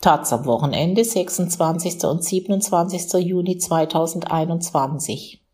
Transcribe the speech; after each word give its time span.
Taz 0.00 0.32
am 0.32 0.44
Wochenende 0.44 1.04
26. 1.04 2.04
und 2.04 2.22
27. 2.22 3.14
Juni 3.14 3.58
2021. 3.58 5.44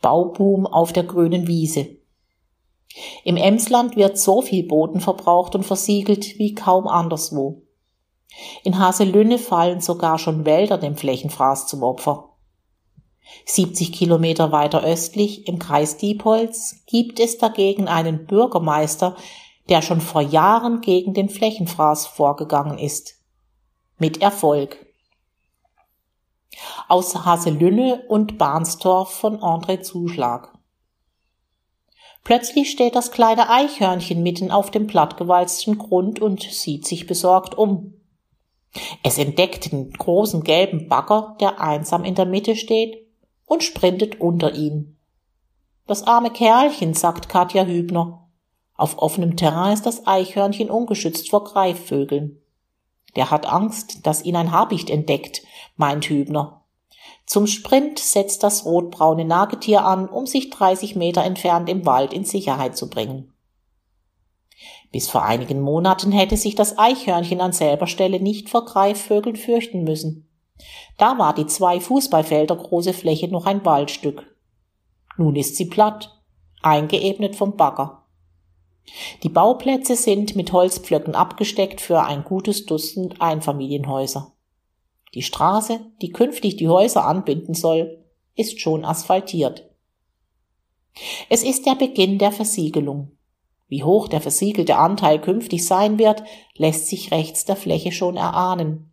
Bauboom 0.00 0.66
auf 0.66 0.94
der 0.94 1.04
grünen 1.04 1.46
Wiese. 1.46 1.98
Im 3.22 3.36
Emsland 3.36 3.96
wird 3.96 4.16
so 4.16 4.40
viel 4.40 4.66
Boden 4.66 5.00
verbraucht 5.00 5.54
und 5.54 5.64
versiegelt 5.64 6.38
wie 6.38 6.54
kaum 6.54 6.88
anderswo. 6.88 7.66
In 8.62 8.78
Haselünne 8.78 9.36
fallen 9.36 9.82
sogar 9.82 10.18
schon 10.18 10.46
Wälder 10.46 10.78
dem 10.78 10.96
Flächenfraß 10.96 11.66
zum 11.66 11.82
Opfer. 11.82 12.30
70 13.44 13.92
Kilometer 13.92 14.50
weiter 14.50 14.82
östlich 14.82 15.46
im 15.46 15.58
Kreis 15.58 15.98
Diepholz 15.98 16.84
gibt 16.86 17.20
es 17.20 17.36
dagegen 17.36 17.86
einen 17.86 18.24
Bürgermeister, 18.24 19.14
der 19.68 19.82
schon 19.82 20.00
vor 20.00 20.22
Jahren 20.22 20.80
gegen 20.80 21.14
den 21.14 21.28
Flächenfraß 21.28 22.06
vorgegangen 22.06 22.78
ist. 22.78 23.16
Mit 23.98 24.20
Erfolg. 24.20 24.84
Aus 26.88 27.24
Haselünne 27.24 28.04
und 28.08 28.38
Barnstorf 28.38 29.10
von 29.10 29.38
André 29.38 29.80
Zuschlag. 29.80 30.52
Plötzlich 32.22 32.70
steht 32.70 32.94
das 32.94 33.10
kleine 33.10 33.50
Eichhörnchen 33.50 34.22
mitten 34.22 34.50
auf 34.50 34.70
dem 34.70 34.86
plattgewalzten 34.86 35.76
Grund 35.76 36.20
und 36.20 36.42
sieht 36.42 36.86
sich 36.86 37.06
besorgt 37.06 37.56
um. 37.56 37.94
Es 39.02 39.18
entdeckt 39.18 39.70
den 39.70 39.92
großen 39.92 40.42
gelben 40.42 40.88
Bagger, 40.88 41.36
der 41.40 41.60
einsam 41.60 42.04
in 42.04 42.14
der 42.14 42.26
Mitte 42.26 42.56
steht, 42.56 43.06
und 43.46 43.62
sprintet 43.62 44.20
unter 44.20 44.54
ihn. 44.54 44.96
Das 45.86 46.02
arme 46.04 46.30
Kerlchen, 46.30 46.94
sagt 46.94 47.28
Katja 47.28 47.64
Hübner, 47.64 48.23
auf 48.76 48.98
offenem 48.98 49.36
Terrain 49.36 49.72
ist 49.72 49.86
das 49.86 50.06
Eichhörnchen 50.06 50.70
ungeschützt 50.70 51.30
vor 51.30 51.44
Greifvögeln. 51.44 52.40
Der 53.16 53.30
hat 53.30 53.46
Angst, 53.46 54.06
dass 54.06 54.24
ihn 54.24 54.34
ein 54.34 54.50
Habicht 54.50 54.90
entdeckt, 54.90 55.42
meint 55.76 56.06
Hübner. 56.06 56.64
Zum 57.26 57.46
Sprint 57.46 57.98
setzt 57.98 58.42
das 58.42 58.64
rotbraune 58.64 59.24
Nagetier 59.24 59.84
an, 59.84 60.08
um 60.08 60.26
sich 60.26 60.50
30 60.50 60.96
Meter 60.96 61.22
entfernt 61.22 61.68
im 61.68 61.86
Wald 61.86 62.12
in 62.12 62.24
Sicherheit 62.24 62.76
zu 62.76 62.90
bringen. 62.90 63.32
Bis 64.92 65.08
vor 65.08 65.24
einigen 65.24 65.60
Monaten 65.60 66.12
hätte 66.12 66.36
sich 66.36 66.54
das 66.54 66.78
Eichhörnchen 66.78 67.40
an 67.40 67.52
selber 67.52 67.86
Stelle 67.86 68.20
nicht 68.20 68.48
vor 68.48 68.64
Greifvögeln 68.64 69.36
fürchten 69.36 69.84
müssen. 69.84 70.28
Da 70.98 71.18
war 71.18 71.34
die 71.34 71.46
zwei 71.46 71.80
Fußballfelder 71.80 72.56
große 72.56 72.92
Fläche 72.92 73.28
noch 73.28 73.46
ein 73.46 73.64
Waldstück. 73.64 74.36
Nun 75.16 75.34
ist 75.36 75.56
sie 75.56 75.66
platt, 75.66 76.22
eingeebnet 76.62 77.36
vom 77.36 77.56
Bagger. 77.56 78.03
Die 79.22 79.28
Bauplätze 79.28 79.96
sind 79.96 80.36
mit 80.36 80.52
Holzpflöcken 80.52 81.14
abgesteckt 81.14 81.80
für 81.80 82.02
ein 82.02 82.24
gutes 82.24 82.66
Dutzend 82.66 83.20
Einfamilienhäuser. 83.20 84.32
Die 85.14 85.22
Straße, 85.22 85.80
die 86.02 86.10
künftig 86.10 86.56
die 86.56 86.68
Häuser 86.68 87.06
anbinden 87.06 87.54
soll, 87.54 88.04
ist 88.34 88.60
schon 88.60 88.84
asphaltiert. 88.84 89.70
Es 91.28 91.42
ist 91.42 91.66
der 91.66 91.74
Beginn 91.74 92.18
der 92.18 92.32
Versiegelung. 92.32 93.12
Wie 93.68 93.82
hoch 93.82 94.08
der 94.08 94.20
versiegelte 94.20 94.76
Anteil 94.76 95.20
künftig 95.20 95.66
sein 95.66 95.98
wird, 95.98 96.22
lässt 96.56 96.88
sich 96.88 97.10
rechts 97.10 97.44
der 97.44 97.56
Fläche 97.56 97.92
schon 97.92 98.16
erahnen. 98.16 98.92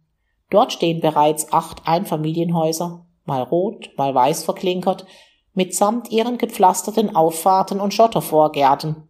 Dort 0.50 0.74
stehen 0.74 1.02
bereits 1.02 1.52
acht 1.52 1.88
Einfamilienhäuser, 1.88 3.06
mal 3.26 3.44
rot, 3.44 3.92
mal 3.98 4.14
weiß 4.14 4.44
verklinkert, 4.44 5.06
mitsamt 5.54 6.12
ihren 6.12 6.38
gepflasterten 6.38 7.16
Auffahrten 7.16 7.80
und 7.80 7.94
Schottervorgärten. 7.94 9.08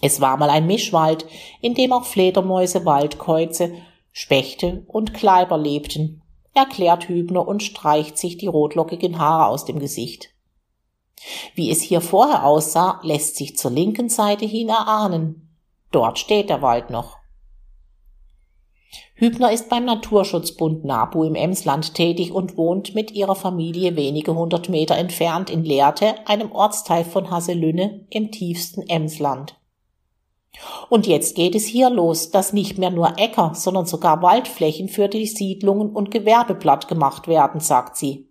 Es 0.00 0.20
war 0.20 0.36
mal 0.36 0.50
ein 0.50 0.66
Mischwald, 0.66 1.26
in 1.60 1.74
dem 1.74 1.92
auch 1.92 2.04
Fledermäuse, 2.04 2.84
Waldkäuze, 2.84 3.74
Spechte 4.12 4.84
und 4.86 5.14
Kleiber 5.14 5.58
lebten, 5.58 6.22
erklärt 6.52 7.08
Hübner 7.08 7.46
und 7.46 7.62
streicht 7.62 8.18
sich 8.18 8.36
die 8.36 8.46
rotlockigen 8.46 9.18
Haare 9.18 9.46
aus 9.48 9.64
dem 9.64 9.78
Gesicht. 9.78 10.30
Wie 11.54 11.70
es 11.70 11.80
hier 11.80 12.00
vorher 12.00 12.44
aussah, 12.44 13.00
lässt 13.02 13.36
sich 13.36 13.56
zur 13.56 13.70
linken 13.70 14.08
Seite 14.08 14.44
hin 14.44 14.68
erahnen. 14.68 15.56
Dort 15.90 16.18
steht 16.18 16.50
der 16.50 16.62
Wald 16.62 16.90
noch. 16.90 17.16
Hübner 19.16 19.52
ist 19.52 19.68
beim 19.68 19.84
Naturschutzbund 19.84 20.84
NABU 20.84 21.24
im 21.24 21.34
Emsland 21.34 21.94
tätig 21.94 22.32
und 22.32 22.56
wohnt 22.56 22.94
mit 22.94 23.12
ihrer 23.12 23.36
Familie 23.36 23.96
wenige 23.96 24.34
hundert 24.34 24.68
Meter 24.68 24.96
entfernt 24.96 25.50
in 25.50 25.64
Lehrte, 25.64 26.14
einem 26.26 26.52
Ortsteil 26.52 27.04
von 27.04 27.30
Haselünne 27.30 28.06
im 28.10 28.32
tiefsten 28.32 28.82
Emsland. 28.82 29.56
Und 30.88 31.06
jetzt 31.06 31.34
geht 31.34 31.54
es 31.54 31.66
hier 31.66 31.90
los, 31.90 32.30
dass 32.30 32.52
nicht 32.52 32.78
mehr 32.78 32.90
nur 32.90 33.18
Äcker, 33.18 33.52
sondern 33.54 33.86
sogar 33.86 34.22
Waldflächen 34.22 34.88
für 34.88 35.08
die 35.08 35.26
Siedlungen 35.26 35.90
und 35.90 36.10
Gewerbe 36.10 36.54
platt 36.54 36.88
gemacht 36.88 37.26
werden, 37.28 37.60
sagt 37.60 37.96
sie. 37.96 38.28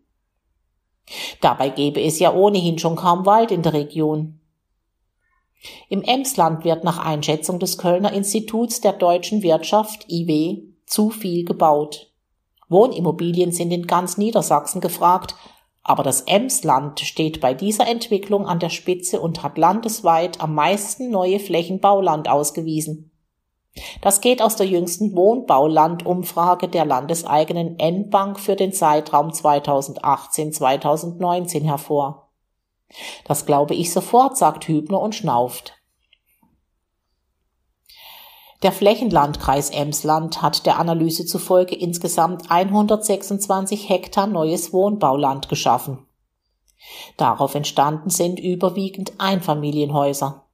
Dabei 1.42 1.70
gäbe 1.70 2.02
es 2.02 2.20
ja 2.20 2.34
ohnehin 2.34 2.80
schon 2.80 2.96
kaum 2.96 3.26
Wald 3.26 3.52
in 3.52 3.62
der 3.62 3.74
Region. 3.74 4.40
Im 5.90 6.02
Emsland 6.02 6.64
wird 6.64 6.84
nach 6.84 7.04
Einschätzung 7.04 7.60
des 7.60 7.78
Kölner 7.78 8.14
Instituts 8.14 8.82
der 8.82 8.94
deutschen 8.94 9.44
Wirtschaft 9.44 10.06
IW 10.10 10.64
zu 10.86 11.10
viel 11.10 11.46
gebaut. 11.46 12.12
Wohnimmobilien 12.70 13.52
sind 13.52 13.72
in 13.72 13.88
ganz 13.88 14.18
Niedersachsen 14.18 14.82
gefragt, 14.82 15.36
aber 15.84 16.04
das 16.04 16.22
Emsland 16.22 17.02
steht 17.02 17.42
bei 17.42 17.54
dieser 17.54 17.86
Entwicklung 17.88 18.48
an 18.48 18.60
der 18.60 18.70
Spitze 18.70 19.20
und 19.20 19.44
hat 19.44 19.58
landesweit 19.58 20.40
am 20.40 20.56
meisten 20.56 21.12
neue 21.12 21.40
Flächen 21.40 21.82
Bauland 21.82 22.30
ausgewiesen. 22.30 23.12
Das 24.02 24.22
geht 24.22 24.42
aus 24.42 24.56
der 24.56 24.68
jüngsten 24.68 25.14
Wohnbaulandumfrage 25.16 26.70
der 26.70 26.86
landeseigenen 26.86 27.78
N-Bank 27.80 28.40
für 28.40 28.56
den 28.56 28.72
Zeitraum 28.72 29.30
2018-2019 29.30 31.64
hervor. 31.64 32.30
Das 33.26 33.46
glaube 33.46 33.74
ich 33.74 33.92
sofort, 33.92 34.38
sagt 34.38 34.66
Hübner 34.68 35.02
und 35.02 35.16
schnauft. 35.16 35.74
Der 38.64 38.72
Flächenlandkreis 38.72 39.72
Emsland 39.72 40.42
hat 40.42 40.66
der 40.66 40.80
Analyse 40.80 41.26
zufolge 41.26 41.76
insgesamt 41.76 42.50
126 42.50 43.90
Hektar 43.90 44.26
neues 44.26 44.72
Wohnbauland 44.72 45.50
geschaffen. 45.50 46.08
Darauf 47.18 47.56
entstanden 47.56 48.10
sind 48.10 48.40
überwiegend 48.40 49.14
Einfamilienhäuser. 49.18 50.46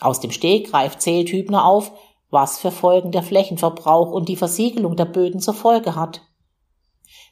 Aus 0.00 0.20
dem 0.20 0.32
Stegreif 0.32 0.98
zählt 0.98 1.30
Hübner 1.30 1.64
auf, 1.64 1.92
was 2.28 2.58
für 2.58 2.70
Folgen 2.70 3.10
der 3.10 3.22
Flächenverbrauch 3.22 4.10
und 4.10 4.28
die 4.28 4.36
Versiegelung 4.36 4.96
der 4.96 5.06
Böden 5.06 5.40
zur 5.40 5.54
Folge 5.54 5.96
hat. 5.96 6.20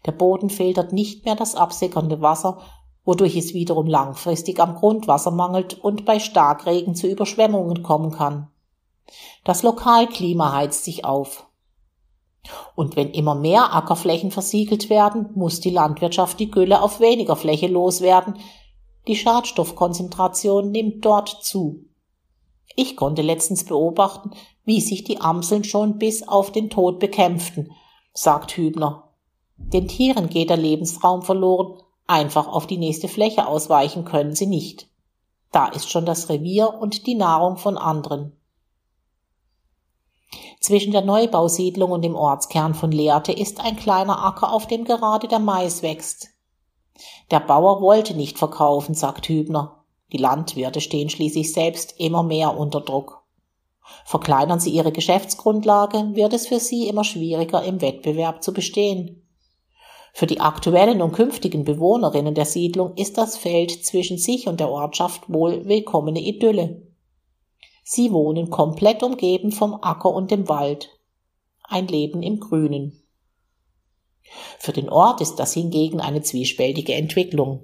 Der 0.06 0.12
Boden 0.12 0.48
filtert 0.48 0.94
nicht 0.94 1.26
mehr 1.26 1.36
das 1.36 1.54
absickernde 1.54 2.22
Wasser, 2.22 2.58
wodurch 3.04 3.36
es 3.36 3.52
wiederum 3.52 3.86
langfristig 3.86 4.58
am 4.58 4.74
Grundwasser 4.74 5.30
mangelt 5.30 5.74
und 5.74 6.06
bei 6.06 6.18
Starkregen 6.18 6.94
zu 6.94 7.06
Überschwemmungen 7.06 7.82
kommen 7.82 8.10
kann. 8.10 8.48
Das 9.44 9.62
Lokalklima 9.62 10.52
heizt 10.52 10.84
sich 10.84 11.04
auf. 11.04 11.46
Und 12.74 12.96
wenn 12.96 13.10
immer 13.10 13.34
mehr 13.34 13.74
Ackerflächen 13.74 14.30
versiegelt 14.30 14.88
werden, 14.90 15.30
muss 15.34 15.60
die 15.60 15.70
Landwirtschaft 15.70 16.40
die 16.40 16.50
Gülle 16.50 16.82
auf 16.82 17.00
weniger 17.00 17.36
Fläche 17.36 17.66
loswerden. 17.66 18.38
Die 19.06 19.16
Schadstoffkonzentration 19.16 20.70
nimmt 20.70 21.04
dort 21.04 21.28
zu. 21.42 21.84
Ich 22.76 22.96
konnte 22.96 23.22
letztens 23.22 23.64
beobachten, 23.64 24.30
wie 24.64 24.80
sich 24.80 25.02
die 25.04 25.20
Amseln 25.20 25.64
schon 25.64 25.98
bis 25.98 26.26
auf 26.26 26.52
den 26.52 26.70
Tod 26.70 27.00
bekämpften, 27.00 27.72
sagt 28.12 28.56
Hübner. 28.56 29.10
Den 29.56 29.88
Tieren 29.88 30.28
geht 30.28 30.50
der 30.50 30.56
Lebensraum 30.56 31.22
verloren, 31.22 31.82
einfach 32.06 32.46
auf 32.46 32.66
die 32.66 32.78
nächste 32.78 33.08
Fläche 33.08 33.46
ausweichen 33.46 34.04
können 34.04 34.34
sie 34.34 34.46
nicht. 34.46 34.88
Da 35.50 35.66
ist 35.66 35.90
schon 35.90 36.06
das 36.06 36.28
Revier 36.28 36.74
und 36.74 37.06
die 37.06 37.14
Nahrung 37.14 37.56
von 37.56 37.76
anderen. 37.76 38.37
Zwischen 40.60 40.92
der 40.92 41.02
Neubausiedlung 41.02 41.90
und 41.90 42.02
dem 42.02 42.14
Ortskern 42.14 42.74
von 42.74 42.92
Lehrte 42.92 43.32
ist 43.32 43.60
ein 43.60 43.76
kleiner 43.76 44.24
Acker, 44.24 44.52
auf 44.52 44.66
dem 44.66 44.84
gerade 44.84 45.28
der 45.28 45.38
Mais 45.38 45.82
wächst. 45.82 46.28
Der 47.30 47.40
Bauer 47.40 47.80
wollte 47.80 48.14
nicht 48.14 48.38
verkaufen, 48.38 48.94
sagt 48.94 49.28
Hübner. 49.28 49.84
Die 50.12 50.18
Landwirte 50.18 50.80
stehen 50.80 51.10
schließlich 51.10 51.52
selbst 51.52 51.94
immer 51.98 52.22
mehr 52.22 52.56
unter 52.56 52.80
Druck. 52.80 53.22
Verkleinern 54.04 54.60
sie 54.60 54.70
ihre 54.70 54.92
Geschäftsgrundlage, 54.92 56.14
wird 56.14 56.32
es 56.32 56.46
für 56.46 56.60
sie 56.60 56.88
immer 56.88 57.04
schwieriger, 57.04 57.62
im 57.62 57.80
Wettbewerb 57.80 58.42
zu 58.42 58.52
bestehen. 58.52 59.26
Für 60.12 60.26
die 60.26 60.40
aktuellen 60.40 61.00
und 61.00 61.12
künftigen 61.12 61.64
Bewohnerinnen 61.64 62.34
der 62.34 62.44
Siedlung 62.44 62.94
ist 62.96 63.18
das 63.18 63.36
Feld 63.36 63.84
zwischen 63.84 64.18
sich 64.18 64.48
und 64.48 64.60
der 64.60 64.70
Ortschaft 64.70 65.22
wohl 65.32 65.66
willkommene 65.66 66.20
Idylle. 66.20 66.87
Sie 67.90 68.12
wohnen 68.12 68.50
komplett 68.50 69.02
umgeben 69.02 69.50
vom 69.50 69.78
Acker 69.80 70.12
und 70.12 70.30
dem 70.30 70.46
Wald. 70.50 70.90
Ein 71.62 71.86
Leben 71.86 72.22
im 72.22 72.38
Grünen. 72.38 73.02
Für 74.58 74.72
den 74.72 74.90
Ort 74.90 75.22
ist 75.22 75.36
das 75.36 75.54
hingegen 75.54 75.98
eine 75.98 76.20
zwiespältige 76.20 76.92
Entwicklung. 76.92 77.62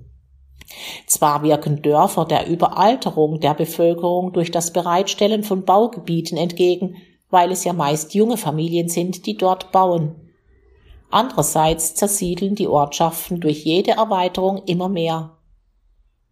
Zwar 1.07 1.43
wirken 1.43 1.83
Dörfer 1.83 2.25
der 2.25 2.49
Überalterung 2.49 3.39
der 3.41 3.53
Bevölkerung 3.53 4.33
durch 4.33 4.51
das 4.51 4.73
Bereitstellen 4.73 5.45
von 5.45 5.67
Baugebieten 5.67 6.39
entgegen, 6.39 6.97
weil 7.29 7.53
es 7.53 7.65
ja 7.65 7.75
meist 7.75 8.15
junge 8.15 8.39
Familien 8.39 8.89
sind, 8.89 9.27
die 9.27 9.37
dort 9.37 9.73
bauen. 9.73 10.15
Andererseits 11.11 11.97
zersiedeln 11.97 12.55
die 12.55 12.67
Ortschaften 12.67 13.43
durch 13.43 13.67
jede 13.67 13.91
Erweiterung 13.91 14.63
immer 14.65 14.89
mehr. 14.89 15.37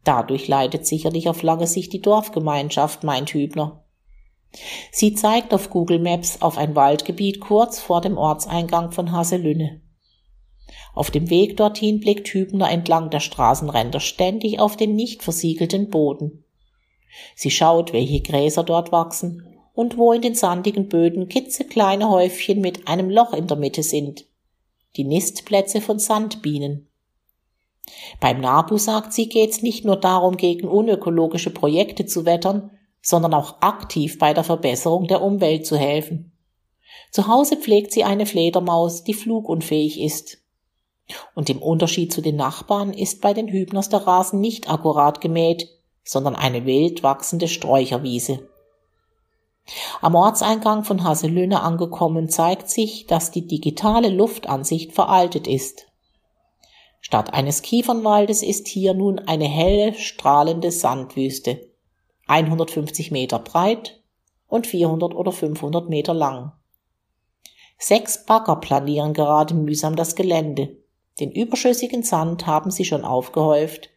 Dadurch 0.02 0.48
leidet 0.48 0.86
sicherlich 0.86 1.28
auf 1.28 1.42
lange 1.42 1.66
Sicht 1.66 1.92
die 1.92 2.00
Dorfgemeinschaft, 2.00 3.04
meint 3.04 3.34
Hübner. 3.34 3.81
Sie 4.90 5.14
zeigt 5.14 5.54
auf 5.54 5.70
Google 5.70 5.98
Maps 5.98 6.42
auf 6.42 6.58
ein 6.58 6.76
Waldgebiet 6.76 7.40
kurz 7.40 7.80
vor 7.80 8.00
dem 8.00 8.18
Ortseingang 8.18 8.92
von 8.92 9.12
Haselünne. 9.12 9.80
Auf 10.94 11.10
dem 11.10 11.30
Weg 11.30 11.56
dorthin 11.56 12.00
blickt 12.00 12.28
Hübner 12.28 12.70
entlang 12.70 13.10
der 13.10 13.20
Straßenränder 13.20 14.00
ständig 14.00 14.60
auf 14.60 14.76
den 14.76 14.94
nicht 14.94 15.22
versiegelten 15.22 15.88
Boden. 15.88 16.44
Sie 17.34 17.50
schaut, 17.50 17.92
welche 17.92 18.20
Gräser 18.20 18.62
dort 18.62 18.92
wachsen 18.92 19.46
und 19.74 19.96
wo 19.96 20.12
in 20.12 20.22
den 20.22 20.34
sandigen 20.34 20.88
Böden 20.88 21.28
kitzekleine 21.28 22.08
Häufchen 22.10 22.60
mit 22.60 22.88
einem 22.88 23.08
Loch 23.08 23.32
in 23.32 23.46
der 23.46 23.56
Mitte 23.56 23.82
sind. 23.82 24.26
Die 24.96 25.04
Nistplätze 25.04 25.80
von 25.80 25.98
Sandbienen. 25.98 26.88
Beim 28.20 28.40
NABU, 28.40 28.76
sagt 28.76 29.12
sie, 29.12 29.28
geht's 29.28 29.62
nicht 29.62 29.84
nur 29.84 29.96
darum, 29.96 30.36
gegen 30.36 30.68
unökologische 30.68 31.50
Projekte 31.50 32.06
zu 32.06 32.24
wettern, 32.24 32.70
sondern 33.02 33.34
auch 33.34 33.60
aktiv 33.60 34.18
bei 34.18 34.32
der 34.32 34.44
Verbesserung 34.44 35.08
der 35.08 35.20
Umwelt 35.20 35.66
zu 35.66 35.76
helfen. 35.76 36.32
Zu 37.10 37.26
Hause 37.26 37.56
pflegt 37.56 37.92
sie 37.92 38.04
eine 38.04 38.24
Fledermaus, 38.26 39.04
die 39.04 39.14
flugunfähig 39.14 40.00
ist. 40.00 40.38
Und 41.34 41.50
im 41.50 41.60
Unterschied 41.60 42.12
zu 42.12 42.22
den 42.22 42.36
Nachbarn 42.36 42.92
ist 42.92 43.20
bei 43.20 43.34
den 43.34 43.48
Hübners 43.48 43.88
der 43.88 44.06
Rasen 44.06 44.40
nicht 44.40 44.70
akkurat 44.70 45.20
gemäht, 45.20 45.68
sondern 46.04 46.36
eine 46.36 46.64
wild 46.64 47.02
wachsende 47.02 47.48
Sträucherwiese. 47.48 48.48
Am 50.00 50.14
Ortseingang 50.14 50.84
von 50.84 51.04
Haselünne 51.04 51.60
angekommen 51.62 52.28
zeigt 52.28 52.68
sich, 52.68 53.06
dass 53.06 53.30
die 53.30 53.46
digitale 53.46 54.08
Luftansicht 54.08 54.92
veraltet 54.92 55.46
ist. 55.46 55.86
Statt 57.00 57.34
eines 57.34 57.62
Kiefernwaldes 57.62 58.42
ist 58.42 58.68
hier 58.68 58.94
nun 58.94 59.18
eine 59.18 59.46
helle, 59.46 59.94
strahlende 59.94 60.70
Sandwüste, 60.70 61.71
150 62.26 63.10
Meter 63.10 63.38
breit 63.38 64.02
und 64.48 64.66
400 64.66 65.14
oder 65.14 65.32
500 65.32 65.88
Meter 65.88 66.14
lang. 66.14 66.52
Sechs 67.78 68.24
Bagger 68.26 68.56
planieren 68.56 69.12
gerade 69.12 69.54
mühsam 69.54 69.96
das 69.96 70.14
Gelände. 70.14 70.76
Den 71.18 71.32
überschüssigen 71.32 72.02
Sand 72.02 72.46
haben 72.46 72.70
sie 72.70 72.84
schon 72.84 73.04
aufgehäuft. 73.04 73.90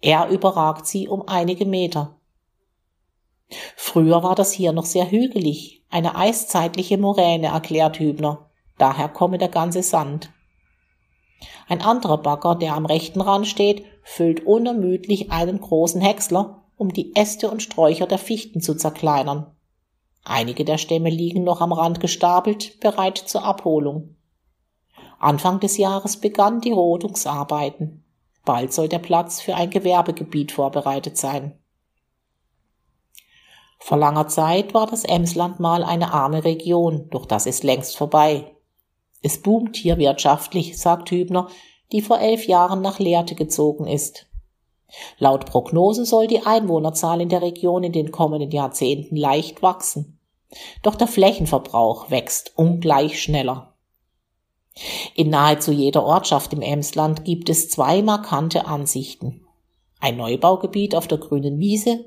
Er 0.00 0.28
überragt 0.28 0.86
sie 0.86 1.08
um 1.08 1.26
einige 1.26 1.64
Meter. 1.64 2.18
Früher 3.76 4.22
war 4.22 4.34
das 4.34 4.52
hier 4.52 4.72
noch 4.72 4.84
sehr 4.84 5.10
hügelig, 5.10 5.84
eine 5.90 6.16
eiszeitliche 6.16 6.98
Moräne, 6.98 7.48
erklärt 7.48 7.98
Hübner. 7.98 8.50
Daher 8.78 9.08
komme 9.08 9.38
der 9.38 9.48
ganze 9.48 9.82
Sand. 9.82 10.30
Ein 11.68 11.82
anderer 11.82 12.18
Bagger, 12.18 12.54
der 12.54 12.74
am 12.74 12.86
rechten 12.86 13.20
Rand 13.20 13.46
steht, 13.46 13.84
füllt 14.02 14.46
unermüdlich 14.46 15.30
einen 15.30 15.60
großen 15.60 16.00
Häcksler, 16.00 16.61
um 16.82 16.92
die 16.92 17.14
Äste 17.14 17.48
und 17.48 17.62
Sträucher 17.62 18.08
der 18.08 18.18
Fichten 18.18 18.60
zu 18.60 18.74
zerkleinern. 18.74 19.54
Einige 20.24 20.64
der 20.64 20.78
Stämme 20.78 21.10
liegen 21.10 21.44
noch 21.44 21.60
am 21.60 21.72
Rand 21.72 22.00
gestapelt, 22.00 22.80
bereit 22.80 23.18
zur 23.18 23.44
Abholung. 23.44 24.16
Anfang 25.20 25.60
des 25.60 25.76
Jahres 25.76 26.16
begannen 26.16 26.60
die 26.60 26.72
Rodungsarbeiten. 26.72 28.04
Bald 28.44 28.72
soll 28.72 28.88
der 28.88 28.98
Platz 28.98 29.40
für 29.40 29.54
ein 29.54 29.70
Gewerbegebiet 29.70 30.50
vorbereitet 30.50 31.16
sein. 31.16 31.56
Vor 33.78 33.98
langer 33.98 34.26
Zeit 34.26 34.74
war 34.74 34.88
das 34.88 35.04
Emsland 35.04 35.60
mal 35.60 35.84
eine 35.84 36.12
arme 36.12 36.42
Region, 36.42 37.08
doch 37.10 37.26
das 37.26 37.46
ist 37.46 37.62
längst 37.62 37.96
vorbei. 37.96 38.56
Es 39.22 39.40
boomt 39.40 39.76
hier 39.76 39.98
wirtschaftlich, 39.98 40.76
sagt 40.76 41.12
Hübner, 41.12 41.46
die 41.92 42.02
vor 42.02 42.18
elf 42.18 42.48
Jahren 42.48 42.82
nach 42.82 42.98
Lehrte 42.98 43.36
gezogen 43.36 43.86
ist. 43.86 44.26
Laut 45.18 45.46
Prognosen 45.46 46.04
soll 46.04 46.26
die 46.26 46.44
Einwohnerzahl 46.44 47.20
in 47.20 47.28
der 47.28 47.42
Region 47.42 47.84
in 47.84 47.92
den 47.92 48.12
kommenden 48.12 48.50
Jahrzehnten 48.50 49.16
leicht 49.16 49.62
wachsen. 49.62 50.18
Doch 50.82 50.94
der 50.94 51.06
Flächenverbrauch 51.06 52.10
wächst 52.10 52.52
ungleich 52.56 53.22
schneller. 53.22 53.74
In 55.14 55.30
nahezu 55.30 55.72
jeder 55.72 56.04
Ortschaft 56.04 56.52
im 56.52 56.62
Emsland 56.62 57.24
gibt 57.24 57.48
es 57.48 57.68
zwei 57.68 58.02
markante 58.02 58.66
Ansichten. 58.66 59.46
Ein 60.00 60.16
Neubaugebiet 60.16 60.94
auf 60.94 61.06
der 61.06 61.18
grünen 61.18 61.58
Wiese 61.58 62.06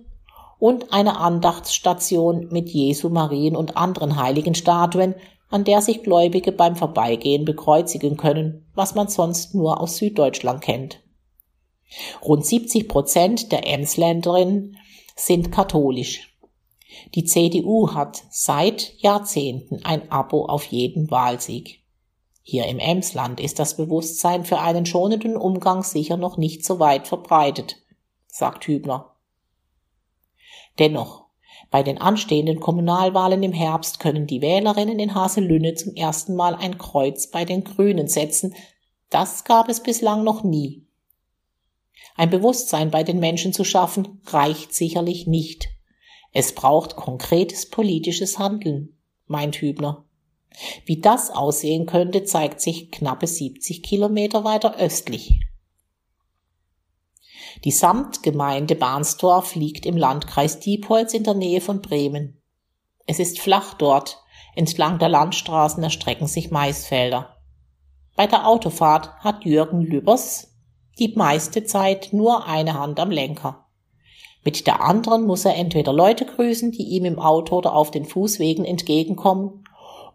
und 0.60 0.92
eine 0.94 1.18
Andachtsstation 1.18 2.48
mit 2.52 2.70
Jesu, 2.70 3.10
Marien 3.10 3.56
und 3.56 3.78
anderen 3.78 4.16
heiligen 4.22 4.56
Statuen 4.56 5.16
an 5.50 5.64
der 5.64 5.82
sich 5.82 6.04
Gläubige 6.04 6.52
beim 6.52 6.76
Vorbeigehen 6.76 7.46
bekreuzigen 7.46 8.18
können, 8.18 8.66
was 8.74 8.96
man 8.96 9.08
sonst 9.08 9.54
nur 9.54 9.80
aus 9.80 9.98
Süddeutschland 9.98 10.62
kennt. 10.62 11.02
Rund 12.22 12.46
70 12.46 12.88
Prozent 12.88 13.52
der 13.52 13.68
Emsländerinnen 13.68 14.78
sind 15.16 15.52
katholisch. 15.52 16.36
Die 17.14 17.26
CDU 17.26 17.94
hat 17.94 18.24
seit 18.30 18.94
Jahrzehnten 18.98 19.84
ein 19.84 20.12
Abo 20.12 20.46
auf 20.46 20.66
jeden 20.66 21.12
Wahlsieg. 21.12 21.82
Hier 22.42 22.68
im 22.68 22.80
Emsland 22.80 23.40
ist 23.40 23.60
das 23.60 23.76
Bewusstsein 23.76 24.46
für 24.46 24.60
einen 24.60 24.86
schonenden 24.86 25.36
Umgang 25.36 25.84
sicher 25.84 26.18
noch 26.18 26.38
nicht 26.38 26.64
so 26.64 26.80
weit 26.80 27.08
verbreitet, 27.08 27.78
sagt 28.28 28.68
Hübner. 28.68 29.16
Dennoch 30.78 31.26
bei 31.72 31.84
den 31.84 31.98
anstehenden 31.98 32.60
Kommunalwahlen 32.60 33.42
im 33.44 33.52
Herbst 33.52 34.00
können 34.00 34.28
die 34.28 34.42
Wählerinnen 34.42 35.00
in 35.00 35.16
Haselünne 35.16 35.74
zum 35.74 35.96
ersten 35.96 36.36
Mal 36.36 36.56
ein 36.56 36.78
Kreuz 36.78 37.28
bei 37.28 37.46
den 37.46 37.64
Grünen 37.64 38.08
setzen. 38.08 38.54
Das 39.10 39.44
gab 39.44 39.68
es 39.68 39.82
bislang 39.82 40.24
noch 40.24 40.44
nie. 40.44 40.85
Ein 42.16 42.30
Bewusstsein 42.30 42.92
bei 42.92 43.04
den 43.04 43.20
Menschen 43.20 43.54
zu 43.54 43.64
schaffen, 43.64 44.22
reicht 44.26 44.74
sicherlich 44.74 45.28
nicht. 45.28 45.70
Es 46.32 46.54
braucht 46.54 46.96
konkretes 46.96 47.70
politisches 47.70 48.40
Handeln, 48.40 48.98
meint 49.28 49.58
Hübner. 49.58 50.06
Wie 50.86 51.00
das 51.00 51.32
aussehen 51.32 51.86
könnte, 51.86 52.24
zeigt 52.24 52.62
sich 52.62 52.92
knappe 52.92 53.28
70 53.28 53.84
Kilometer 53.84 54.44
weiter 54.44 54.78
östlich. 54.78 55.40
Die 57.64 57.72
Samtgemeinde 57.72 58.76
Barnsdorf 58.76 59.56
liegt 59.56 59.86
im 59.86 59.98
Landkreis 59.98 60.60
Diepholz 60.60 61.14
in 61.14 61.24
der 61.24 61.34
Nähe 61.34 61.62
von 61.62 61.82
Bremen. 61.82 62.42
Es 63.06 63.20
ist 63.20 63.40
flach 63.40 63.74
dort, 63.76 64.22
entlang 64.56 65.00
der 65.00 65.10
Landstraßen 65.10 65.84
erstrecken 65.84 66.28
sich 66.28 66.52
Maisfelder. 66.52 67.38
Bei 68.16 68.28
der 68.28 68.48
Autofahrt 68.48 69.16
hat 69.18 69.46
Jürgen 69.46 69.82
Lübers 69.82 70.55
die 71.00 71.14
meiste 71.16 71.64
Zeit 71.66 72.10
nur 72.12 72.46
eine 72.46 72.80
Hand 72.80 73.00
am 73.00 73.12
Lenker. 73.12 73.66
Mit 74.44 74.68
der 74.68 74.82
anderen 74.82 75.26
muss 75.26 75.44
er 75.44 75.56
entweder 75.56 75.92
Leute 75.92 76.26
grüßen, 76.26 76.72
die 76.72 76.84
ihm 76.84 77.06
im 77.06 77.20
Auto 77.20 77.58
oder 77.58 77.74
auf 77.74 77.92
den 77.92 78.06
Fußwegen 78.06 78.64
entgegenkommen, 78.64 79.64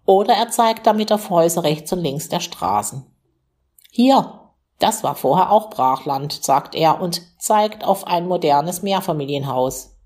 oder 0.07 0.35
er 0.35 0.51
zeigt 0.51 0.87
damit 0.87 1.13
auf 1.13 1.31
Häuser 1.31 1.65
rechts 1.65 1.93
und 1.93 2.01
links 2.01 2.29
der 2.29 2.41
Straßen. 2.41 3.05
Hier, 3.91 4.41
das 4.79 5.05
war 5.05 5.15
vorher 5.15 5.53
auch 5.53 5.69
Brachland, 5.71 6.33
sagt 6.33 6.75
er 6.75 7.01
und 7.01 7.23
zeigt 7.41 7.85
auf 7.85 8.07
ein 8.07 8.27
modernes 8.27 8.83
Mehrfamilienhaus. 8.83 9.97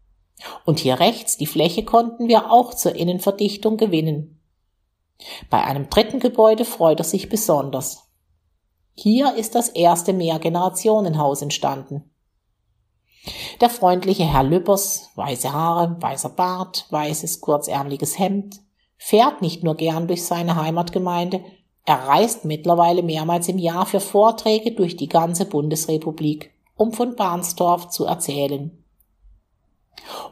Und 0.64 0.80
hier 0.80 0.98
rechts 1.00 1.36
die 1.36 1.46
Fläche 1.46 1.84
konnten 1.84 2.28
wir 2.28 2.50
auch 2.50 2.74
zur 2.74 2.96
Innenverdichtung 2.96 3.76
gewinnen. 3.76 4.40
Bei 5.48 5.62
einem 5.62 5.88
dritten 5.88 6.18
Gebäude 6.18 6.64
freut 6.64 6.98
er 6.98 7.04
sich 7.04 7.28
besonders. 7.28 8.03
Hier 8.96 9.34
ist 9.34 9.56
das 9.56 9.68
erste 9.68 10.12
Mehrgenerationenhaus 10.12 11.42
entstanden. 11.42 12.10
Der 13.60 13.68
freundliche 13.68 14.24
Herr 14.24 14.44
Lüppers, 14.44 15.10
weiße 15.16 15.52
Haare, 15.52 15.96
weißer 16.00 16.28
Bart, 16.28 16.86
weißes 16.90 17.40
kurzärmliches 17.40 18.18
Hemd, 18.18 18.60
fährt 18.96 19.42
nicht 19.42 19.64
nur 19.64 19.74
gern 19.74 20.06
durch 20.06 20.24
seine 20.24 20.56
Heimatgemeinde, 20.56 21.40
er 21.86 22.08
reist 22.08 22.44
mittlerweile 22.44 23.02
mehrmals 23.02 23.48
im 23.48 23.58
Jahr 23.58 23.84
für 23.84 24.00
Vorträge 24.00 24.72
durch 24.72 24.96
die 24.96 25.08
ganze 25.08 25.44
Bundesrepublik, 25.44 26.52
um 26.76 26.92
von 26.92 27.14
Barnsdorf 27.14 27.88
zu 27.90 28.06
erzählen. 28.06 28.70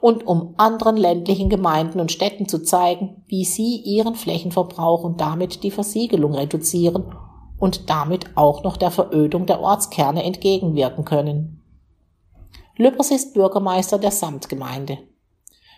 Und 0.00 0.26
um 0.26 0.54
anderen 0.56 0.96
ländlichen 0.96 1.50
Gemeinden 1.50 2.00
und 2.00 2.10
Städten 2.10 2.48
zu 2.48 2.62
zeigen, 2.62 3.22
wie 3.26 3.44
sie 3.44 3.76
ihren 3.76 4.14
Flächenverbrauch 4.14 5.04
und 5.04 5.20
damit 5.20 5.62
die 5.62 5.70
Versiegelung 5.70 6.34
reduzieren 6.34 7.12
und 7.62 7.88
damit 7.88 8.36
auch 8.36 8.64
noch 8.64 8.76
der 8.76 8.90
Verödung 8.90 9.46
der 9.46 9.60
Ortskerne 9.60 10.24
entgegenwirken 10.24 11.04
können. 11.04 11.62
Lüppers 12.76 13.12
ist 13.12 13.34
Bürgermeister 13.34 14.00
der 14.00 14.10
Samtgemeinde. 14.10 14.98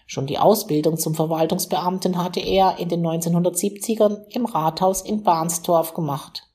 Schon 0.06 0.26
die 0.26 0.38
Ausbildung 0.38 0.96
zum 0.96 1.14
Verwaltungsbeamten 1.14 2.16
hatte 2.16 2.40
er 2.40 2.78
in 2.78 2.88
den 2.88 3.06
1970ern 3.06 4.22
im 4.30 4.46
Rathaus 4.46 5.02
in 5.02 5.24
Barnstorf 5.24 5.92
gemacht. 5.92 6.48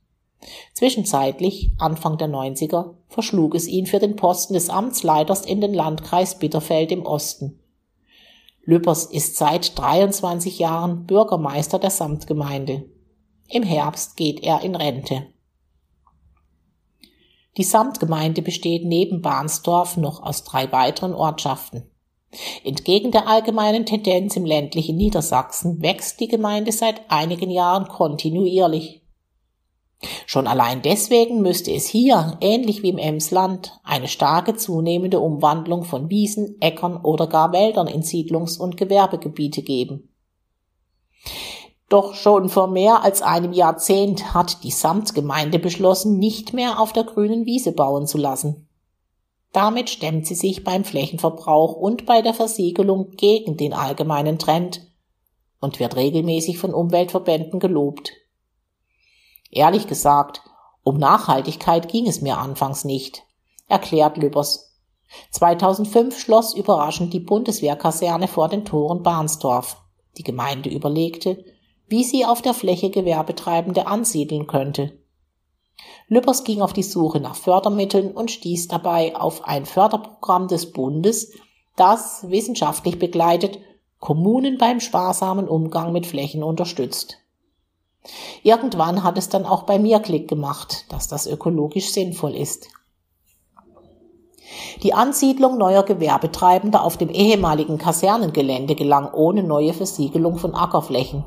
Zwischenzeitlich, 0.73 1.73
Anfang 1.77 2.17
der 2.17 2.29
90er, 2.29 2.95
verschlug 3.07 3.53
es 3.53 3.67
ihn 3.67 3.85
für 3.85 3.99
den 3.99 4.15
Posten 4.15 4.55
des 4.55 4.71
Amtsleiters 4.71 5.45
in 5.45 5.61
den 5.61 5.75
Landkreis 5.75 6.39
Bitterfeld 6.39 6.91
im 6.91 7.05
Osten. 7.05 7.59
Lüppers 8.63 9.05
ist 9.05 9.35
seit 9.35 9.77
23 9.77 10.57
Jahren 10.57 11.05
Bürgermeister 11.05 11.77
der 11.77 11.91
Samtgemeinde. 11.91 12.85
Im 13.51 13.63
Herbst 13.63 14.15
geht 14.15 14.43
er 14.43 14.61
in 14.61 14.75
Rente. 14.75 15.25
Die 17.57 17.63
Samtgemeinde 17.63 18.43
besteht 18.43 18.85
neben 18.85 19.21
Bahnsdorf 19.21 19.97
noch 19.97 20.21
aus 20.21 20.43
drei 20.43 20.71
weiteren 20.71 21.15
Ortschaften. 21.15 21.89
Entgegen 22.63 23.11
der 23.11 23.27
allgemeinen 23.27 23.87
Tendenz 23.87 24.35
im 24.35 24.45
ländlichen 24.45 24.97
Niedersachsen 24.97 25.81
wächst 25.81 26.19
die 26.19 26.27
Gemeinde 26.27 26.71
seit 26.71 27.09
einigen 27.09 27.49
Jahren 27.49 27.87
kontinuierlich. 27.87 29.01
Schon 30.27 30.45
allein 30.45 30.83
deswegen 30.83 31.41
müsste 31.41 31.73
es 31.73 31.87
hier, 31.87 32.37
ähnlich 32.39 32.83
wie 32.83 32.89
im 32.89 32.99
Emsland, 32.99 33.79
eine 33.83 34.07
starke 34.07 34.55
zunehmende 34.55 35.19
Umwandlung 35.19 35.83
von 35.83 36.09
Wiesen, 36.11 36.55
Äckern 36.61 36.97
oder 36.97 37.25
gar 37.25 37.51
Wäldern 37.51 37.87
in 37.87 38.03
Siedlungs- 38.03 38.59
und 38.59 38.77
Gewerbegebiete 38.77 39.63
geben. 39.63 40.08
Doch 41.89 42.13
schon 42.13 42.49
vor 42.49 42.67
mehr 42.67 43.03
als 43.03 43.23
einem 43.23 43.51
Jahrzehnt 43.51 44.35
hat 44.35 44.63
die 44.63 44.71
Samtgemeinde 44.71 45.57
beschlossen, 45.57 46.19
nicht 46.19 46.53
mehr 46.53 46.79
auf 46.79 46.93
der 46.93 47.03
grünen 47.03 47.45
Wiese 47.45 47.71
bauen 47.71 48.05
zu 48.05 48.19
lassen. 48.19 48.67
Damit 49.51 49.89
stemmt 49.89 50.27
sie 50.27 50.35
sich 50.35 50.63
beim 50.63 50.83
Flächenverbrauch 50.83 51.73
und 51.73 52.05
bei 52.05 52.21
der 52.21 52.35
Versiegelung 52.35 53.11
gegen 53.17 53.57
den 53.57 53.73
allgemeinen 53.73 54.37
Trend 54.37 54.87
und 55.59 55.79
wird 55.79 55.95
regelmäßig 55.95 56.59
von 56.59 56.75
Umweltverbänden 56.75 57.59
gelobt. 57.59 58.11
Ehrlich 59.49 59.87
gesagt, 59.87 60.43
um 60.83 60.97
Nachhaltigkeit 60.97 61.89
ging 61.89 62.07
es 62.07 62.21
mir 62.21 62.37
anfangs 62.37 62.85
nicht, 62.85 63.23
erklärt 63.67 64.17
Lübbers. 64.17 64.77
2005 65.31 66.19
schloss 66.19 66.53
überraschend 66.53 67.13
die 67.13 67.19
Bundeswehrkaserne 67.19 68.27
vor 68.27 68.47
den 68.47 68.63
Toren 68.63 69.01
Barnsdorf. 69.01 69.77
Die 70.17 70.23
Gemeinde 70.23 70.69
überlegte, 70.69 71.43
wie 71.89 72.03
sie 72.03 72.25
auf 72.25 72.41
der 72.41 72.53
Fläche 72.53 72.89
Gewerbetreibende 72.89 73.87
ansiedeln 73.87 74.47
könnte. 74.47 74.97
Lübbers 76.07 76.43
ging 76.43 76.61
auf 76.61 76.73
die 76.73 76.83
Suche 76.83 77.19
nach 77.19 77.35
Fördermitteln 77.35 78.11
und 78.11 78.31
stieß 78.31 78.67
dabei 78.67 79.15
auf 79.15 79.45
ein 79.45 79.65
Förderprogramm 79.65 80.47
des 80.47 80.71
Bundes, 80.71 81.33
das 81.75 82.29
wissenschaftlich 82.29 82.99
begleitet 82.99 83.59
Kommunen 83.99 84.57
beim 84.57 84.79
sparsamen 84.79 85.47
Umgang 85.47 85.91
mit 85.91 86.05
Flächen 86.05 86.41
unterstützt. 86.41 87.17
Irgendwann 88.43 89.03
hat 89.03 89.17
es 89.17 89.29
dann 89.29 89.45
auch 89.45 89.63
bei 89.63 89.77
mir 89.77 89.99
Klick 89.99 90.27
gemacht, 90.27 90.85
dass 90.89 91.07
das 91.07 91.27
ökologisch 91.27 91.91
sinnvoll 91.91 92.35
ist. 92.35 92.69
Die 94.81 94.93
Ansiedlung 94.93 95.57
neuer 95.57 95.83
Gewerbetreibender 95.83 96.83
auf 96.83 96.97
dem 96.97 97.09
ehemaligen 97.09 97.77
Kasernengelände 97.77 98.75
gelang 98.75 99.13
ohne 99.13 99.43
neue 99.43 99.73
Versiegelung 99.73 100.37
von 100.37 100.55
Ackerflächen. 100.55 101.25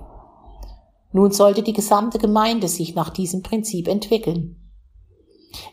Nun 1.12 1.30
sollte 1.30 1.62
die 1.62 1.72
gesamte 1.72 2.18
Gemeinde 2.18 2.68
sich 2.68 2.94
nach 2.94 3.10
diesem 3.10 3.42
Prinzip 3.42 3.88
entwickeln. 3.88 4.58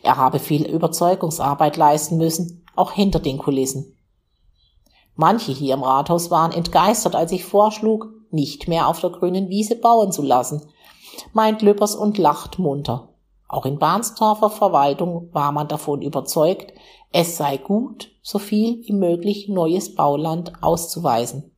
Er 0.02 0.16
habe 0.16 0.38
viel 0.38 0.66
Überzeugungsarbeit 0.66 1.76
leisten 1.76 2.18
müssen, 2.18 2.66
auch 2.76 2.92
hinter 2.92 3.20
den 3.20 3.38
Kulissen. 3.38 3.96
Manche 5.14 5.52
hier 5.52 5.74
im 5.74 5.82
Rathaus 5.82 6.30
waren 6.30 6.52
entgeistert, 6.52 7.14
als 7.14 7.32
ich 7.32 7.44
vorschlug, 7.44 8.08
nicht 8.30 8.68
mehr 8.68 8.88
auf 8.88 9.00
der 9.00 9.10
grünen 9.10 9.48
Wiese 9.48 9.76
bauen 9.76 10.12
zu 10.12 10.22
lassen, 10.22 10.62
meint 11.32 11.62
Lüppers 11.62 11.94
und 11.94 12.18
lacht 12.18 12.58
munter. 12.58 13.08
Auch 13.48 13.66
in 13.66 13.78
Barnsdorfer 13.78 14.48
Verwaltung 14.48 15.28
war 15.32 15.50
man 15.50 15.66
davon 15.66 16.02
überzeugt, 16.02 16.72
es 17.10 17.36
sei 17.36 17.56
gut, 17.56 18.12
so 18.22 18.38
viel 18.38 18.82
wie 18.86 18.92
möglich 18.92 19.48
neues 19.48 19.94
Bauland 19.94 20.52
auszuweisen. 20.62 21.56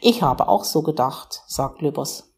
Ich 0.00 0.22
habe 0.22 0.48
auch 0.48 0.64
so 0.64 0.82
gedacht, 0.82 1.42
sagt 1.46 1.80
Lüppers. 1.80 2.33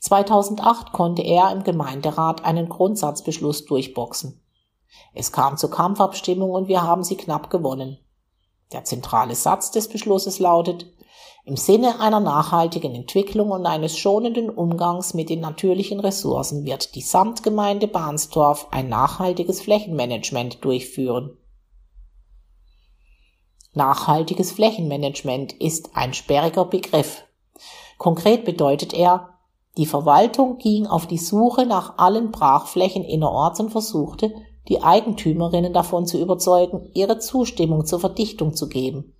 2008 0.00 0.92
konnte 0.92 1.22
er 1.22 1.52
im 1.52 1.64
Gemeinderat 1.64 2.44
einen 2.44 2.68
Grundsatzbeschluss 2.68 3.64
durchboxen. 3.66 4.40
Es 5.14 5.32
kam 5.32 5.56
zur 5.56 5.70
Kampfabstimmung 5.70 6.50
und 6.50 6.68
wir 6.68 6.82
haben 6.82 7.04
sie 7.04 7.16
knapp 7.16 7.50
gewonnen. 7.50 7.98
Der 8.72 8.84
zentrale 8.84 9.34
Satz 9.34 9.70
des 9.70 9.88
Beschlusses 9.88 10.38
lautet, 10.38 10.86
im 11.44 11.56
Sinne 11.56 12.00
einer 12.00 12.18
nachhaltigen 12.18 12.92
Entwicklung 12.92 13.52
und 13.52 13.66
eines 13.66 13.96
schonenden 13.96 14.50
Umgangs 14.50 15.14
mit 15.14 15.30
den 15.30 15.38
natürlichen 15.38 16.00
Ressourcen 16.00 16.64
wird 16.64 16.96
die 16.96 17.02
Samtgemeinde 17.02 17.86
Bahnsdorf 17.86 18.66
ein 18.72 18.88
nachhaltiges 18.88 19.60
Flächenmanagement 19.60 20.64
durchführen. 20.64 21.38
Nachhaltiges 23.74 24.50
Flächenmanagement 24.50 25.52
ist 25.52 25.94
ein 25.94 26.14
sperriger 26.14 26.64
Begriff. 26.64 27.22
Konkret 27.96 28.44
bedeutet 28.44 28.92
er, 28.92 29.35
die 29.76 29.86
Verwaltung 29.86 30.58
ging 30.58 30.86
auf 30.86 31.06
die 31.06 31.18
Suche 31.18 31.66
nach 31.66 31.98
allen 31.98 32.30
Brachflächen 32.30 33.04
innerorts 33.04 33.60
und 33.60 33.70
versuchte, 33.70 34.32
die 34.68 34.82
Eigentümerinnen 34.82 35.72
davon 35.72 36.06
zu 36.06 36.18
überzeugen, 36.18 36.90
ihre 36.94 37.18
Zustimmung 37.18 37.84
zur 37.84 38.00
Verdichtung 38.00 38.54
zu 38.54 38.68
geben. 38.68 39.14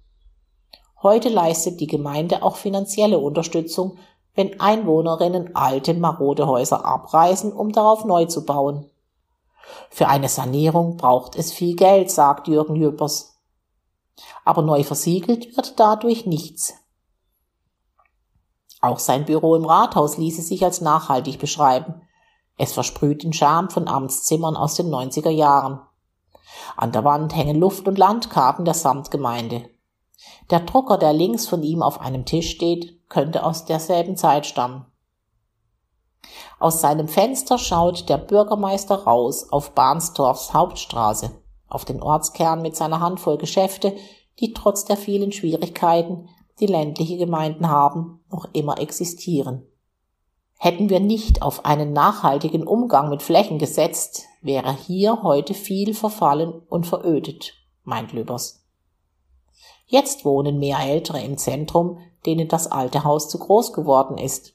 Heute 1.03 1.29
leistet 1.29 1.81
die 1.81 1.87
Gemeinde 1.87 2.43
auch 2.43 2.57
finanzielle 2.57 3.19
Unterstützung, 3.19 3.99
wenn 4.35 4.59
Einwohnerinnen 4.61 5.55
alte, 5.55 5.95
marode 5.95 6.47
Häuser 6.47 6.85
abreißen, 6.85 7.53
um 7.53 7.73
darauf 7.73 8.05
neu 8.05 8.25
zu 8.25 8.45
bauen. 8.45 8.91
Für 9.91 10.09
eine 10.09 10.29
Sanierung 10.29 10.97
braucht 10.97 11.37
es 11.37 11.53
viel 11.53 11.77
Geld, 11.77 12.11
sagt 12.11 12.49
Jürgen 12.49 12.77
Jüppers. 12.77 13.37
Aber 14.45 14.63
neu 14.63 14.85
versiegelt 14.85 15.57
wird 15.57 15.79
dadurch 15.79 16.27
nichts. 16.27 16.75
Auch 18.81 18.99
sein 18.99 19.25
Büro 19.25 19.57
im 19.57 19.65
Rathaus 19.65 20.19
ließe 20.19 20.43
sich 20.43 20.65
als 20.65 20.81
nachhaltig 20.81 21.39
beschreiben. 21.39 22.03
Es 22.59 22.73
versprüht 22.73 23.23
den 23.23 23.33
Charme 23.33 23.71
von 23.71 23.89
Amtszimmern 23.89 24.57
aus 24.57 24.75
den 24.75 24.89
90er 24.89 25.31
Jahren. 25.31 25.81
An 26.77 26.93
der 26.93 27.05
Wand 27.05 27.35
hängen 27.35 27.59
Luft- 27.59 27.89
und 27.89 27.99
Landkarten 27.99 28.65
der 28.65 28.75
Samtgemeinde. 28.75 29.69
Der 30.51 30.61
Drucker, 30.61 30.99
der 30.99 31.13
links 31.13 31.47
von 31.47 31.63
ihm 31.63 31.83
auf 31.83 32.01
einem 32.01 32.25
Tisch 32.25 32.51
steht, 32.51 33.09
könnte 33.09 33.45
aus 33.45 33.65
derselben 33.65 34.17
Zeit 34.17 34.47
stammen. 34.47 34.87
Aus 36.59 36.81
seinem 36.81 37.09
Fenster 37.09 37.59
schaut 37.59 38.09
der 38.09 38.19
Bürgermeister 38.19 39.05
raus 39.05 39.49
auf 39.51 39.73
Bahnsdorfs 39.73 40.55
Hauptstraße, 40.55 41.31
auf 41.69 41.85
den 41.85 42.03
Ortskern 42.03 42.63
mit 42.63 42.77
seiner 42.77 43.01
Handvoll 43.01 43.39
Geschäfte, 43.39 43.95
die 44.41 44.53
trotz 44.53 44.85
der 44.85 44.97
vielen 44.97 45.33
Schwierigkeiten, 45.33 46.29
die 46.61 46.67
ländliche 46.67 47.19
Gemeinden 47.19 47.69
haben, 47.69 48.21
noch 48.31 48.49
immer 48.53 48.81
existieren. 48.81 49.67
Hätten 50.59 50.89
wir 50.89 51.01
nicht 51.01 51.43
auf 51.43 51.65
einen 51.65 51.93
nachhaltigen 51.93 52.67
Umgang 52.67 53.11
mit 53.11 53.23
Flächen 53.23 53.59
gesetzt, 53.59 54.25
wäre 54.41 54.75
hier 54.75 55.23
heute 55.23 55.53
viel 55.53 55.93
verfallen 55.93 56.63
und 56.69 56.87
verödet, 56.87 57.55
meint 57.85 58.13
Löbers. 58.13 58.65
Jetzt 59.87 60.25
wohnen 60.25 60.59
mehr 60.59 60.79
Ältere 60.81 61.21
im 61.23 61.37
Zentrum, 61.37 61.99
denen 62.25 62.49
das 62.49 62.71
alte 62.71 63.05
Haus 63.05 63.29
zu 63.29 63.39
groß 63.39 63.73
geworden 63.73 64.19
ist. 64.19 64.55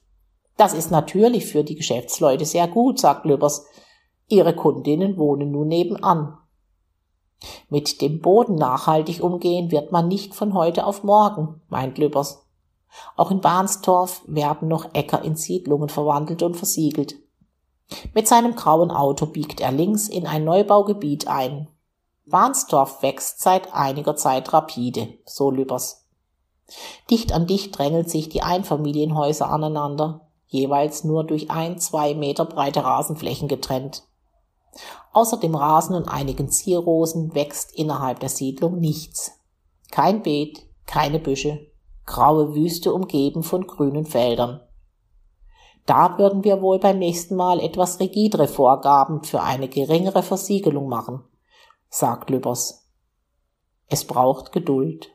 Das 0.56 0.74
ist 0.74 0.90
natürlich 0.90 1.46
für 1.46 1.64
die 1.64 1.76
Geschäftsleute 1.76 2.44
sehr 2.44 2.68
gut, 2.68 2.98
sagt 2.98 3.24
Lübbers. 3.24 3.64
Ihre 4.28 4.54
Kundinnen 4.54 5.16
wohnen 5.16 5.50
nun 5.50 5.68
nebenan. 5.68 6.36
Mit 7.72 8.02
dem 8.02 8.20
Boden 8.20 8.56
nachhaltig 8.56 9.22
umgehen 9.22 9.70
wird 9.70 9.92
man 9.92 10.06
nicht 10.06 10.34
von 10.34 10.52
heute 10.52 10.84
auf 10.86 11.04
morgen, 11.04 11.62
meint 11.70 11.96
Lübbers. 11.96 12.44
Auch 13.16 13.30
in 13.30 13.40
Bahnsdorf 13.40 14.20
werden 14.26 14.68
noch 14.68 14.92
Äcker 14.92 15.22
in 15.22 15.36
Siedlungen 15.36 15.88
verwandelt 15.88 16.42
und 16.42 16.54
versiegelt. 16.54 17.14
Mit 18.12 18.28
seinem 18.28 18.56
grauen 18.56 18.90
Auto 18.90 19.24
biegt 19.24 19.62
er 19.62 19.72
links 19.72 20.06
in 20.06 20.26
ein 20.26 20.44
Neubaugebiet 20.44 21.28
ein. 21.28 21.66
Warnsdorf 22.26 23.02
wächst 23.02 23.40
seit 23.40 23.72
einiger 23.72 24.16
Zeit 24.16 24.52
rapide, 24.52 25.08
so 25.24 25.50
Lübbers. 25.50 26.04
Dicht 27.08 27.32
an 27.32 27.46
dicht 27.46 27.78
drängelt 27.78 28.10
sich 28.10 28.28
die 28.28 28.42
Einfamilienhäuser 28.42 29.48
aneinander, 29.48 30.28
jeweils 30.46 31.04
nur 31.04 31.24
durch 31.24 31.50
ein, 31.50 31.78
zwei 31.78 32.12
Meter 32.12 32.44
breite 32.44 32.84
Rasenflächen 32.84 33.48
getrennt. 33.48 34.02
Außer 35.12 35.36
dem 35.36 35.54
Rasen 35.54 35.94
und 35.94 36.08
einigen 36.08 36.48
Zierrosen 36.48 37.34
wächst 37.34 37.74
innerhalb 37.74 38.20
der 38.20 38.28
Siedlung 38.28 38.78
nichts. 38.78 39.32
Kein 39.90 40.22
Beet, 40.22 40.66
keine 40.86 41.18
Büsche, 41.18 41.66
graue 42.06 42.54
Wüste 42.54 42.92
umgeben 42.92 43.42
von 43.42 43.66
grünen 43.66 44.06
Feldern. 44.06 44.60
Da 45.84 46.16
würden 46.18 46.44
wir 46.44 46.62
wohl 46.62 46.78
beim 46.78 46.98
nächsten 46.98 47.36
Mal 47.36 47.60
etwas 47.60 48.00
rigidere 48.00 48.48
Vorgaben 48.48 49.24
für 49.24 49.42
eine 49.42 49.68
geringere 49.68 50.22
Versiegelung 50.22 50.88
machen 50.88 51.24
sagt 51.92 52.30
Lübbers. 52.30 52.88
Es 53.86 54.06
braucht 54.06 54.52
Geduld. 54.52 55.10